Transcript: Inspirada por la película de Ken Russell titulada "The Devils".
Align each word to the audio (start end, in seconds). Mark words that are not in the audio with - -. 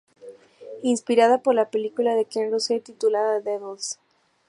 Inspirada 0.81 1.43
por 1.43 1.53
la 1.53 1.69
película 1.69 2.15
de 2.15 2.25
Ken 2.25 2.51
Russell 2.51 2.81
titulada 2.81 3.39
"The 3.39 3.51
Devils". 3.59 3.99